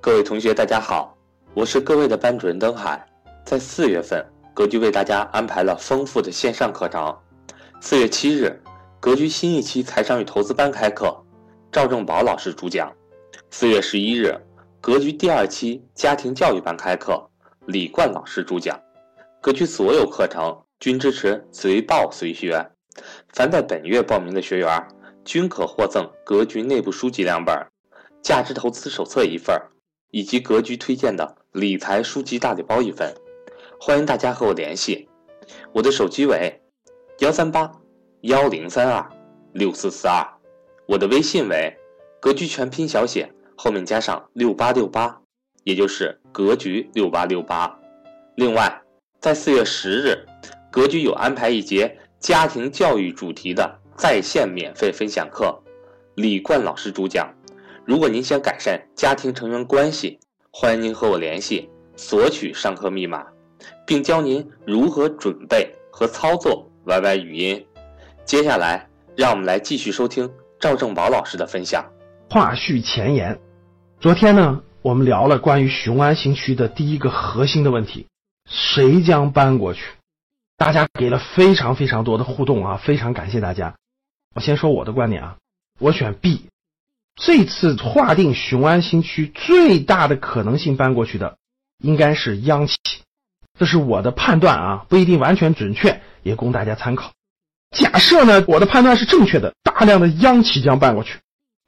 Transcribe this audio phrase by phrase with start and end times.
[0.00, 1.18] 各位同学，大家好，
[1.54, 3.04] 我是各位的班主任登海。
[3.44, 4.24] 在四月份，
[4.54, 7.14] 格局为大家安排了丰富的线上课程。
[7.80, 8.62] 四月七日，
[9.00, 11.12] 格局新一期财商与投资班开课，
[11.72, 12.92] 赵正宝老师主讲。
[13.50, 14.40] 四月十一日，
[14.80, 17.28] 格局第二期家庭教育班开课，
[17.66, 18.80] 李冠老师主讲。
[19.40, 22.64] 格局所有课程均支持随报随学，
[23.32, 24.88] 凡在本月报名的学员
[25.24, 27.66] 均可获赠格局内部书籍两本、
[28.22, 29.60] 价值投资手册一份。
[30.10, 33.14] 以及格局推荐的理财书籍大礼包一份，
[33.80, 35.08] 欢迎大家和我联系，
[35.72, 36.60] 我的手机为
[37.18, 37.70] 幺三八
[38.22, 39.06] 幺零三二
[39.52, 40.26] 六四四二，
[40.86, 41.76] 我的微信为
[42.20, 45.20] 格局全拼小写后面加上六八六八，
[45.64, 47.78] 也就是格局六八六八。
[48.36, 48.82] 另外，
[49.20, 50.26] 在四月十日，
[50.70, 55.60] 格局有安排一节家庭教育主题的在线免费分享课，
[56.14, 57.28] 李冠老师主讲。
[57.88, 63.24] 如果您想改善家庭成员关系，欢迎您和我联系，索取上课密码，
[63.86, 67.66] 并教您如何准备和操作 YY 语音。
[68.26, 68.86] 接下来，
[69.16, 70.30] 让我们来继续收听
[70.60, 71.82] 赵正宝老师的分享。
[72.28, 73.40] 话序前言，
[73.98, 78.06] 昨天呢，我们聊了关于雄安新区的第一个核心的问题：
[78.44, 79.80] 谁将搬过去？
[80.58, 83.76] 大家给了非常非常多的互动啊，非常感谢大家。
[84.34, 85.38] 我先说我的观点啊，
[85.80, 86.42] 我选 B。
[87.20, 91.36] 这次划定雄安新区最大的可能性搬过去的，
[91.82, 92.76] 应该是央企，
[93.58, 97.12] 这是我的判断啊，不一定完全准确，也供大家参考。
[97.76, 101.18] 假设呢，我的判断是正确的，大量的央企将搬过去。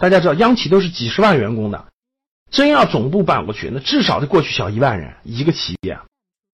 [0.00, 1.86] 大家知道，央企都是几十万员工的，
[2.50, 5.98] 真要总部搬过去，那至少得过去小一万人一个企业。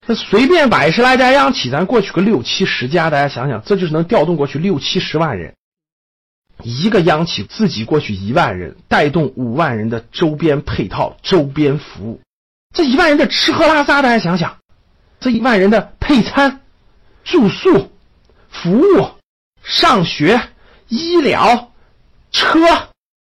[0.07, 5.55] 那随便百十来家央企，咱过去个六七十家，大家想想，这就是能调动过去六七十万人。
[6.65, 12.21] 一个央企自己过去一万人，带动五万人的周边配套、周边服务。
[12.75, 14.59] 这一万人的吃喝拉撒，大家想想，
[15.20, 16.63] 这一万人的配餐、
[17.25, 17.91] 住宿、
[18.51, 19.11] 服务、
[19.63, 20.41] 上学、
[20.89, 21.73] 医疗、
[22.31, 22.59] 车，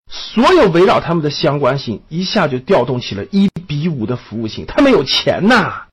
[0.10, 4.66] 所有围绕他们的相关性，一下就调动起了一比五的服务性。
[4.66, 5.86] 他们有钱呐，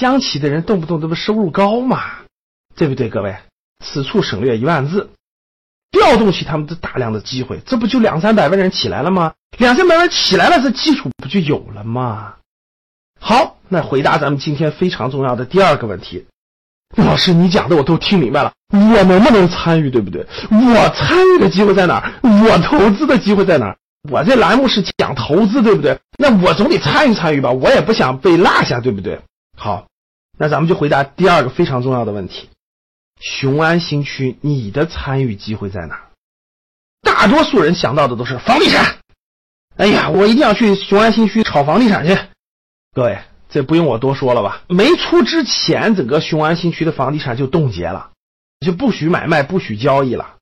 [0.00, 2.20] 央企的人动不动这不收入高嘛，
[2.74, 3.08] 对不对？
[3.08, 3.36] 各位，
[3.84, 5.10] 此处省略一万字。
[5.92, 9.34] 调动起他们的大量的机会，这不就两三百万人起来了吗？
[9.58, 12.34] 两三百万起来了，这基础不就有了吗？
[13.20, 16.26] 好，那回答咱们今天非常重要的第二个问题，
[16.96, 20.26] 老师，你讲的我都听明白了，我能不能参与，对不对？
[20.50, 22.12] 我参与的机会在哪儿？
[22.22, 23.76] 我投资的机会在哪儿？
[24.10, 25.98] 我这栏目是讲投资，对不对？
[26.18, 29.20] 那我总得参与参与吧，我也不想被落下，对不对？
[29.56, 29.86] 好，
[30.38, 32.48] 那咱们就回答第二个非常重要的问题。
[33.22, 36.00] 雄安新区，你的参与机会在哪？
[37.02, 38.96] 大多数人想到的都是房地产。
[39.76, 42.18] 哎呀，我一定要去雄安新区炒房地产去。
[42.92, 43.18] 各位，
[43.48, 44.62] 这不用我多说了吧？
[44.68, 48.10] 没出之前，整个雄安新区的房地产就冻结了，
[48.58, 50.34] 就不许买卖，不许交易了。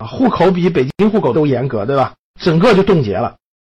[0.00, 2.14] 啊，户口比北京户口都严格，对吧？
[2.40, 3.36] 整个就冻结了。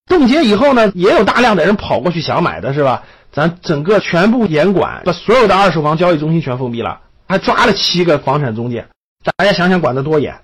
[0.07, 3.05] 冻结以后呢，也有大量的人跑过去想买的是吧？
[3.33, 7.01] 咱整个全部严管，把所有的二手房交易中心全封闭了。
[7.33, 8.89] 还抓了七个房产中介，
[9.25, 10.43] 大家想想管得多严，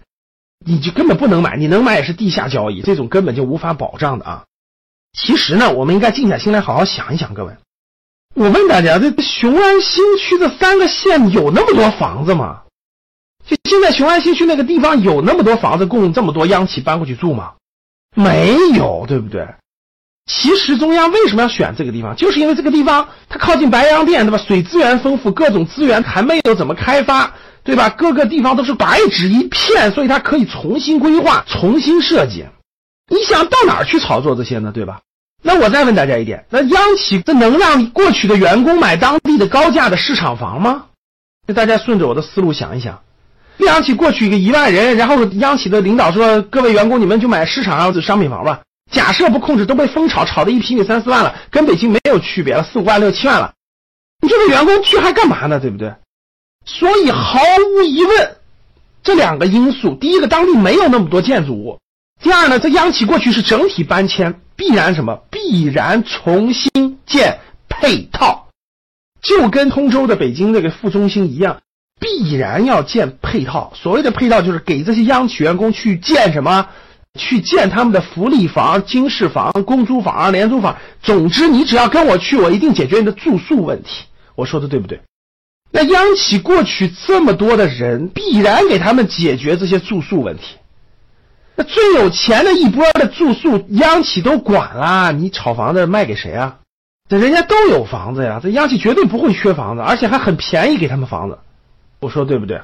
[0.64, 4.44] 你就根本不能买，你能买也是地下交易，这种根本就无法保障的啊。
[5.12, 7.54] 其实呢，我们应该静下心来好好想一想，各位，
[8.34, 12.62] 我问大家，这雄安新区的三个县有那么多房子吗？
[13.46, 17.52] 就现在雄安新区那个地方有那么多房子供这么多央企搬过去住吗？
[18.14, 19.46] 没有，对不对？
[20.28, 22.14] 其实中央为什么要选这个地方？
[22.14, 24.36] 就是因为这个地方它靠近白洋淀，对吧？
[24.36, 27.32] 水资源丰富，各种资源还没有怎么开发，
[27.64, 27.88] 对吧？
[27.88, 32.44] 各个地方都是白纸一片，所以它可以重新规划、重新设计。
[33.10, 34.70] 你想到哪儿去炒作这些呢？
[34.70, 35.00] 对吧？
[35.42, 40.84] 那我再问大家一点：那央企这能让过去的员工买当地的高价的市场房吗？
[41.46, 43.00] 那大家顺着我的思路想一想，
[43.60, 48.60] 央企过去一个一万人，然后央企的领导说：“各位员工，你们就买市场上的商品房吧。”
[48.90, 53.52] 假设不控制都被疯炒，炒的一平米三四万了，跟北京没有区别了，四五万六七万了，
[54.22, 55.60] 你这个员工去还干嘛呢？
[55.60, 55.94] 对不对？
[56.64, 57.38] 所以毫
[57.76, 58.36] 无疑问，
[59.02, 61.78] 这两个因素：第一个，当地没有那么多建筑物；
[62.22, 65.22] 第二呢，这央企过去是整体搬迁，必然什么？
[65.30, 68.48] 必然重新建配套，
[69.22, 71.60] 就跟通州的北京这个副中心一样，
[72.00, 73.72] 必然要建配套。
[73.74, 76.68] 所谓的配套，就是给这些央企员工去建什么？
[77.18, 80.78] 去建他们的福利房、经适房、公租房、廉租房。
[81.02, 84.04] 总之，你只要跟我去，我一定解决你的住宿问题。
[84.34, 85.02] 我说的对不对？
[85.70, 90.56] 那央企过去这么多的人，必然给他们解决这些住宿问题。
[91.56, 96.56] 那最有钱的一波的住宿，央企都管了，你炒房子卖给谁啊？
[97.08, 101.38] 这人家都有房子呀，这央企绝对不会缺房子，而且还很便宜给他们房子。
[102.00, 102.60] 我说对不对？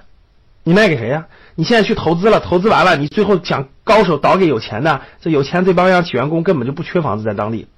[0.65, 1.27] 你卖给谁呀？
[1.55, 7.69] 你现在去投资了，投资完了，你最后想高手倒给有钱的，这有钱这帮央企员工根本就不缺房子在当地，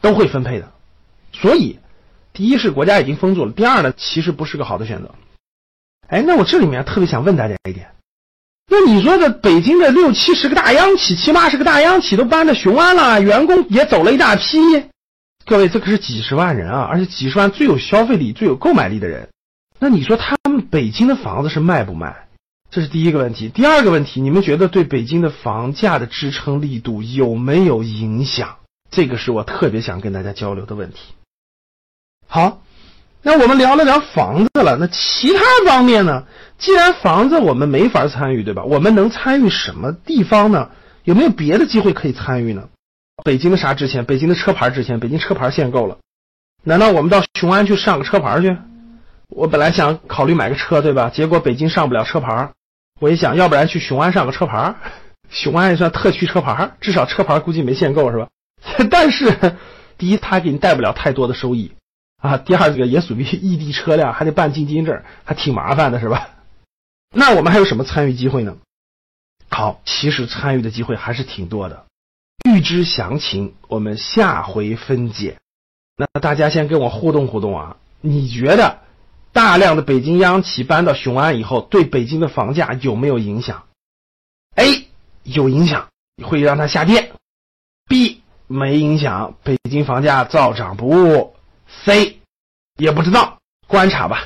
[0.00, 0.70] 都会分配的。
[1.32, 1.78] 所以，
[2.32, 5.14] 第一是国家已经封住了，第二呢，其实不是个好的选择。
[6.06, 7.88] 哎，那我这里面特别想问大家一点，
[8.70, 14.58] 那你说这北京的六七十个大央企，七八十个大央企都搬到雄安了，员工也走了一大批，
[15.44, 19.28] 各位这可是几十万人啊，而且几十万最有消费力、最有购买力的人，
[19.80, 22.27] 那你说他们北京的房子是卖不卖？
[22.70, 23.48] 这是第一个问题。
[23.48, 28.56] 第二个问题，你们觉得对北京的房价的支撑力度有没有影响？
[28.90, 30.98] 这个是我特别想跟大家交流的问题。
[32.26, 32.62] 好。
[33.20, 36.24] 那我们聊了聊房子了，那其他方面呢？
[36.56, 38.62] 既然房子我们没法参与，对吧？
[38.62, 40.70] 我们能参与什么地方呢？
[41.02, 42.68] 有没有别的机会可以参与呢？
[43.24, 44.04] 北京的啥值钱？
[44.04, 45.00] 北京的车牌值钱？
[45.00, 45.98] 北京车牌限购了，
[46.62, 48.56] 难道我们到雄安去上个车牌去？
[49.28, 51.10] 我本来想考虑买个车，对吧？
[51.10, 52.52] 结果北京上不了车牌，
[52.98, 54.74] 我一想，要不然去雄安上个车牌儿，
[55.30, 58.28] 雄安也算特区车牌儿，至少车牌估计没限购，是吧？
[58.90, 59.56] 但是，
[59.98, 61.72] 第一，它给你带不了太多的收益。
[62.20, 66.30] 啊，第二个也属于异地车辆，还得办进京证，还挺麻烦的，是吧？
[67.14, 68.56] 那我们还有什么参与机会呢？
[69.50, 71.84] 好，其实参与的机会还是挺多的。
[72.44, 75.36] 预知详情，我们下回分解。
[75.96, 77.76] 那大家先跟我互动互动啊！
[78.00, 78.78] 你觉得
[79.38, 83.68] 大量的北京央企搬到雄安以后，对北京的房价有没有影响
[84.56, 84.88] ？A
[85.22, 85.90] 有影响，
[86.24, 87.12] 会让它下跌
[87.88, 88.16] ；B
[88.48, 91.36] 没影响，北京房价照涨不误。
[91.84, 92.18] C，
[92.78, 93.38] 也不知道，
[93.68, 94.24] 观察吧。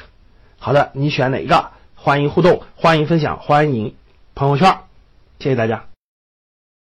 [0.58, 1.72] 好的，你选哪个？
[1.94, 3.94] 欢迎互动，欢迎分享，欢迎
[4.34, 4.78] 朋友圈，
[5.40, 5.91] 谢谢大家。